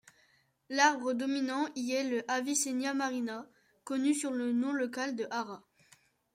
[0.69, 3.47] L'arbre dominant y est le Avicennia marina,
[3.83, 5.63] connu sous le nom local de Hara.